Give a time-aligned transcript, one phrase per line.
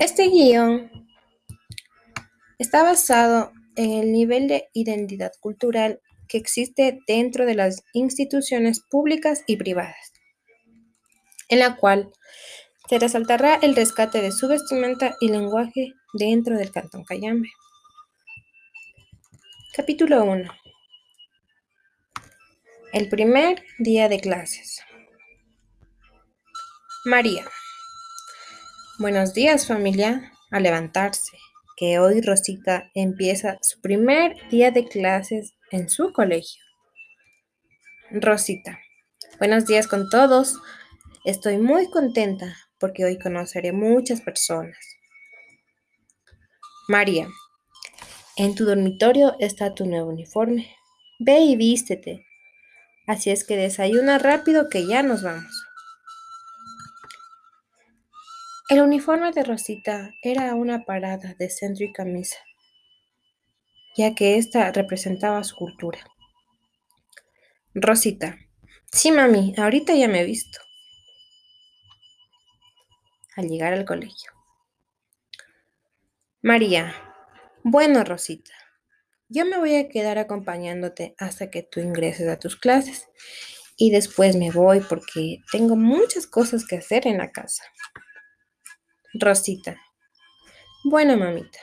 [0.00, 0.90] Este guion
[2.58, 9.42] está basado en el nivel de identidad cultural que existe dentro de las instituciones públicas
[9.46, 10.12] y privadas,
[11.48, 12.12] en la cual
[12.88, 17.48] se resaltará el rescate de su vestimenta y lenguaje dentro del Cantón Cayambe.
[19.74, 20.52] Capítulo 1.
[22.92, 24.82] El primer día de clases.
[27.04, 27.44] María.
[29.00, 30.30] Buenos días familia.
[30.50, 31.34] A levantarse,
[31.78, 36.62] que hoy Rosita empieza su primer día de clases en su colegio.
[38.10, 38.78] Rosita.
[39.38, 40.58] Buenos días con todos.
[41.24, 44.76] Estoy muy contenta porque hoy conoceré muchas personas.
[46.86, 47.26] María.
[48.36, 50.76] En tu dormitorio está tu nuevo uniforme.
[51.18, 52.26] Ve y vístete.
[53.06, 55.59] Así es que desayuna rápido que ya nos vamos.
[58.70, 62.36] El uniforme de Rosita era una parada de centro y camisa,
[63.96, 65.98] ya que ésta representaba su cultura.
[67.74, 68.38] Rosita.
[68.92, 70.60] Sí, mami, ahorita ya me he visto.
[73.34, 74.30] Al llegar al colegio.
[76.40, 76.94] María.
[77.64, 78.52] Bueno, Rosita,
[79.28, 83.08] yo me voy a quedar acompañándote hasta que tú ingreses a tus clases
[83.76, 87.64] y después me voy porque tengo muchas cosas que hacer en la casa.
[89.14, 89.76] Rosita.
[90.84, 91.58] Bueno, mamita.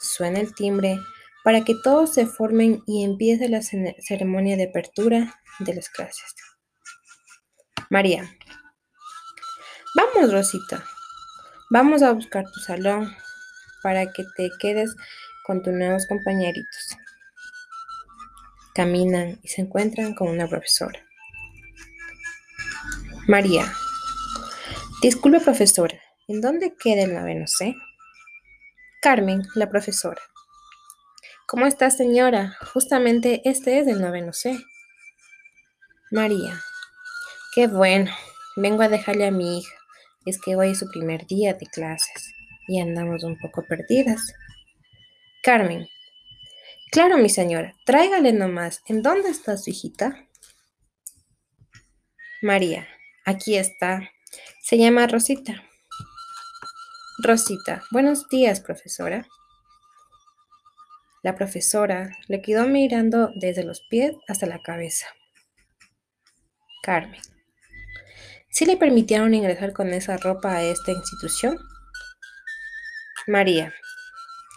[0.00, 0.98] Suena el timbre
[1.44, 6.34] para que todos se formen y empiece la ceremonia de apertura de las clases.
[7.90, 8.30] María.
[9.94, 10.84] Vamos, Rosita.
[11.70, 13.14] Vamos a buscar tu salón
[13.82, 14.94] para que te quedes
[15.44, 16.96] con tus nuevos compañeritos.
[18.74, 21.04] Caminan y se encuentran con una profesora.
[23.26, 23.70] María.
[25.02, 27.74] Disculpe, profesora, ¿en dónde queda el noveno C?
[29.00, 30.22] Carmen, la profesora.
[31.48, 32.56] ¿Cómo está, señora?
[32.72, 34.56] Justamente este es el noveno C.
[36.12, 36.56] María.
[37.52, 38.12] Qué bueno.
[38.54, 39.74] Vengo a dejarle a mi hija.
[40.24, 42.32] Es que hoy es su primer día de clases
[42.68, 44.32] y andamos un poco perdidas.
[45.42, 45.88] Carmen.
[46.92, 47.74] Claro, mi señora.
[47.84, 48.82] Tráigale nomás.
[48.86, 50.28] ¿En dónde está su hijita?
[52.40, 52.86] María.
[53.24, 54.08] Aquí está.
[54.62, 55.62] Se llama Rosita.
[57.18, 59.26] Rosita, buenos días, profesora.
[61.22, 65.06] La profesora le quedó mirando desde los pies hasta la cabeza.
[66.82, 67.20] Carmen.
[68.50, 71.58] ¿Sí le permitieron ingresar con esa ropa a esta institución?
[73.26, 73.72] María.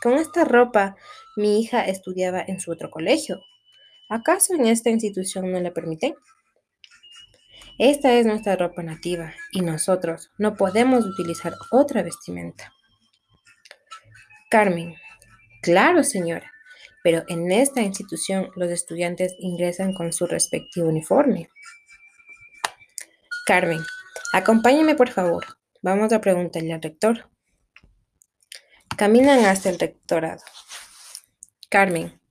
[0.02, 0.96] Con esta ropa
[1.36, 3.42] mi hija estudiaba en su otro colegio.
[4.10, 6.16] ¿Acaso en esta institución no le permiten?
[7.78, 12.72] Esta es nuestra ropa nativa y nosotros no podemos utilizar otra vestimenta.
[14.50, 14.96] Carmen.
[15.62, 16.50] Claro, señora,
[17.04, 21.50] pero en esta institución los estudiantes ingresan con su respectivo uniforme.
[23.46, 23.80] Carmen.
[24.32, 25.46] Acompáñeme, por favor.
[25.82, 27.30] Vamos a preguntarle al rector.
[28.96, 30.42] Caminan hasta el rectorado.
[31.70, 32.22] Carmen.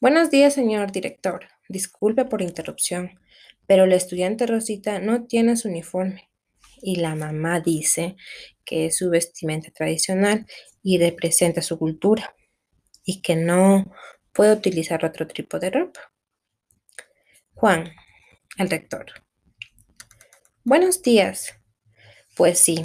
[0.00, 1.46] Buenos días, señor director.
[1.68, 3.18] Disculpe por interrupción
[3.70, 6.28] pero la estudiante Rosita no tiene su uniforme
[6.82, 8.16] y la mamá dice
[8.64, 10.44] que es su vestimenta tradicional
[10.82, 12.34] y representa su cultura
[13.04, 13.92] y que no
[14.32, 16.00] puede utilizar otro tipo de ropa.
[17.54, 17.92] Juan,
[18.58, 19.06] el rector.
[20.64, 21.54] Buenos días.
[22.34, 22.84] Pues sí,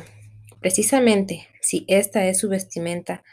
[0.59, 3.23] precisamente si esta es su vestimenta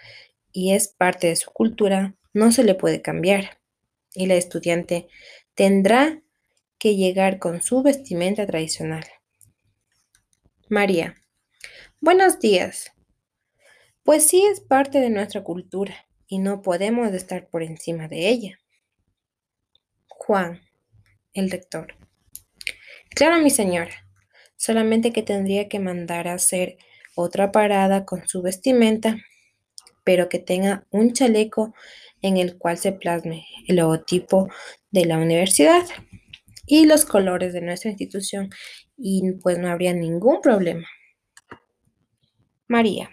[0.53, 3.61] y es parte de su cultura, no se le puede cambiar
[4.15, 5.07] y la estudiante
[5.55, 6.23] tendrá
[6.83, 9.05] que llegar con su vestimenta tradicional.
[10.69, 11.15] María.
[12.01, 12.91] Buenos días.
[14.03, 15.95] Pues sí es parte de nuestra cultura
[16.27, 18.59] y no podemos estar por encima de ella.
[20.09, 20.61] Juan,
[21.35, 21.95] el rector.
[23.11, 23.95] Claro, mi señora.
[24.57, 26.79] Solamente que tendría que mandar a hacer
[27.15, 29.19] otra parada con su vestimenta,
[30.03, 31.77] pero que tenga un chaleco
[32.23, 34.49] en el cual se plasme el logotipo
[34.91, 35.85] de la universidad
[36.67, 38.51] y los colores de nuestra institución
[38.97, 40.87] y pues no habría ningún problema.
[42.69, 43.11] María.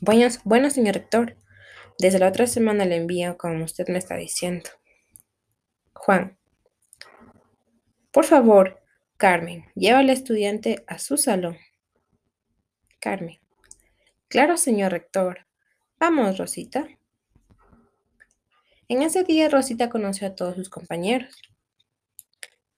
[0.00, 1.36] Bueno, bueno, señor rector.
[1.98, 4.68] Desde la otra semana le envío como usted me está diciendo.
[5.94, 6.38] Juan.
[8.10, 8.82] Por favor,
[9.16, 11.56] Carmen, lleva al estudiante a su salón.
[13.00, 13.38] Carmen.
[14.28, 15.46] Claro, señor rector.
[15.98, 16.86] Vamos, Rosita.
[18.88, 21.34] En ese día Rosita conoció a todos sus compañeros.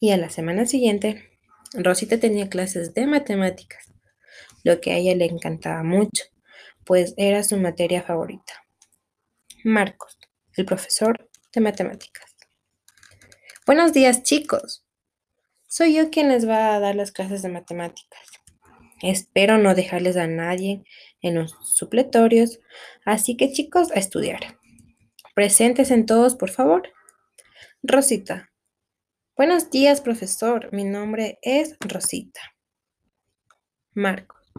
[0.00, 1.28] Y a la semana siguiente,
[1.74, 3.84] Rosita tenía clases de matemáticas.
[4.64, 6.24] lo que a ella le encantaba mucho,
[6.84, 8.52] pues era su materia favorita.
[9.64, 10.18] Marcos,
[10.56, 12.36] el profesor de matemáticas.
[13.66, 14.84] Buenos días, chicos.
[15.66, 18.20] Soy yo quien les va a dar las clases de matemáticas.
[19.00, 20.84] Espero no dejarles a nadie
[21.22, 22.60] en los supletorios,
[23.04, 24.58] así que chicos, a estudiar.
[25.34, 26.92] Presentes en todos, por favor.
[27.82, 28.47] Rosita.
[29.38, 30.68] Buenos días, profesor.
[30.72, 32.40] Mi nombre es Rosita.
[33.94, 34.52] Marcos.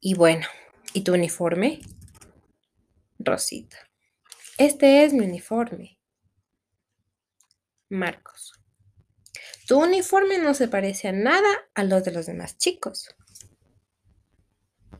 [0.00, 0.44] Y bueno,
[0.92, 1.78] ¿y tu uniforme?
[3.20, 3.76] Rosita.
[4.58, 6.00] Este es mi uniforme.
[7.90, 8.54] Marcos.
[9.68, 13.08] Tu uniforme no se parece a nada a los de los demás chicos.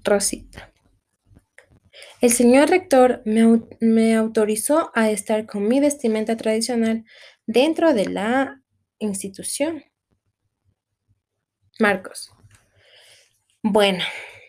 [0.05, 0.73] Rosita.
[2.21, 7.05] El señor rector me, autorizó a estar con mi vestimenta tradicional
[7.47, 8.62] dentro de la
[9.03, 9.85] institución.
[11.79, 12.33] Marcos.
[13.63, 14.05] Bueno,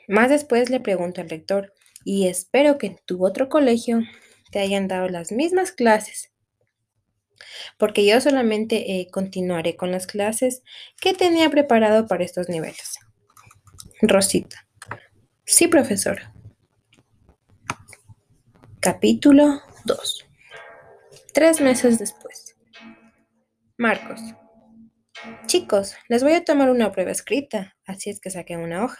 [0.07, 1.73] más después le pregunto al rector
[2.03, 4.01] y espero que en tu otro colegio
[4.51, 6.31] te hayan dado las mismas clases,
[7.77, 10.63] porque yo solamente eh, continuaré con las clases
[11.01, 12.99] que tenía preparado para estos niveles.
[14.01, 14.67] Rosita.
[15.45, 16.21] Sí, profesor.
[18.79, 20.25] Capítulo 2.
[21.33, 22.55] Tres meses después.
[23.77, 24.21] Marcos.
[25.45, 28.99] Chicos, les voy a tomar una prueba escrita, así es que saquen una hoja.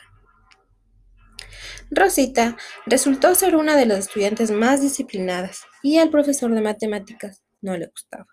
[1.91, 7.77] Rosita resultó ser una de las estudiantes más disciplinadas y al profesor de matemáticas no
[7.77, 8.27] le gustaba.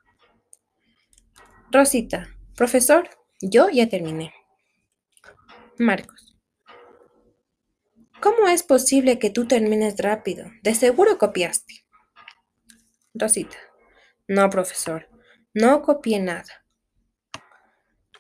[1.70, 3.08] Rosita, profesor,
[3.40, 4.32] yo ya terminé.
[5.78, 6.36] Marcos.
[8.20, 10.46] ¿Cómo es posible que tú termines rápido?
[10.62, 11.86] De seguro copiaste.
[13.14, 13.56] Rosita.
[14.28, 15.08] No, profesor,
[15.54, 16.59] no copié nada.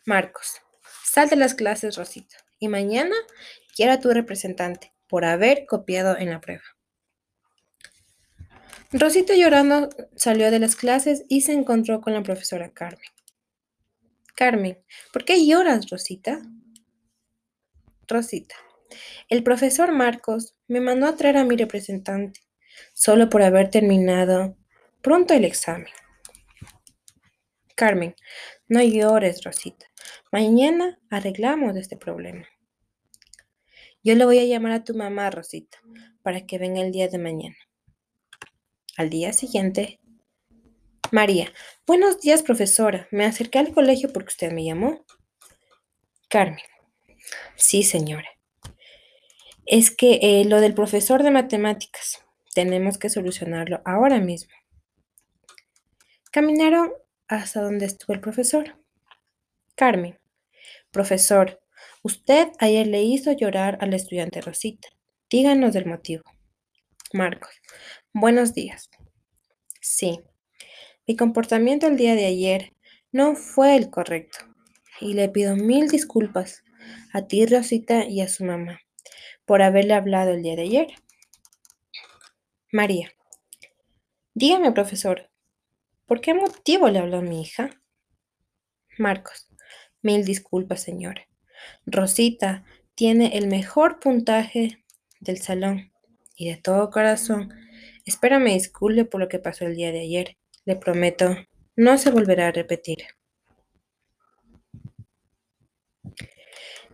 [0.06, 0.60] Marcos.
[1.04, 3.14] Sal de las clases, Rosita, y mañana
[3.74, 6.62] quiero a tu representante por haber copiado en la prueba.
[8.92, 13.10] Rosita llorando salió de las clases y se encontró con la profesora Carmen.
[14.34, 14.82] Carmen,
[15.12, 16.40] ¿por qué lloras, Rosita?
[18.08, 18.56] Rosita,
[19.28, 22.40] el profesor Marcos me mandó a traer a mi representante,
[22.94, 24.56] solo por haber terminado
[25.02, 25.92] pronto el examen.
[27.76, 28.14] Carmen,
[28.66, 29.89] no llores, Rosita.
[30.32, 32.46] Mañana arreglamos este problema.
[34.02, 35.78] Yo le voy a llamar a tu mamá, Rosita,
[36.22, 37.56] para que venga el día de mañana.
[38.96, 40.00] Al día siguiente,
[41.12, 41.52] María,
[41.86, 43.08] buenos días, profesora.
[43.10, 45.04] Me acerqué al colegio porque usted me llamó.
[46.28, 46.60] Carmen,
[47.56, 48.28] sí, señora.
[49.66, 52.24] Es que eh, lo del profesor de matemáticas,
[52.54, 54.52] tenemos que solucionarlo ahora mismo.
[56.30, 56.92] Caminaron
[57.26, 58.76] hasta donde estuvo el profesor.
[59.80, 60.20] Carmen,
[60.90, 61.58] profesor,
[62.02, 64.88] Usted ayer le hizo llorar al estudiante Rosita.
[65.30, 66.22] Díganos del motivo.
[67.14, 67.54] Marcos.
[68.12, 68.90] Buenos días.
[69.80, 70.20] Sí.
[71.06, 72.74] Mi comportamiento el día de ayer
[73.10, 74.40] no fue el correcto.
[75.00, 76.62] Y le pido mil disculpas
[77.14, 78.82] a ti, Rosita, y a su mamá
[79.46, 80.88] por haberle hablado el día de ayer.
[82.70, 83.10] María.
[84.34, 85.30] Dígame, profesor,
[86.04, 87.70] ¿por qué motivo le habló a mi hija?
[88.98, 89.49] Marcos.
[90.02, 91.26] Mil disculpas, señora.
[91.86, 92.64] Rosita
[92.94, 94.84] tiene el mejor puntaje
[95.20, 95.92] del salón
[96.36, 97.52] y de todo corazón.
[98.06, 100.36] Espero me disculpe por lo que pasó el día de ayer.
[100.64, 101.36] Le prometo,
[101.76, 102.98] no se volverá a repetir.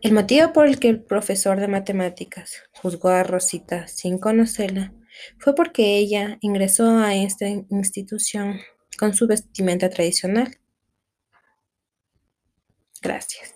[0.02, 4.92] El motivo por el que el profesor de matemáticas juzgó a Rosita sin conocerla
[5.38, 8.60] fue porque ella ingresó a esta institución
[8.98, 10.58] con su vestimenta tradicional.
[13.06, 13.55] Gracias.